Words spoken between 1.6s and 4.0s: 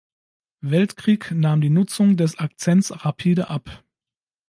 die Nutzung des Akzents rapide ab.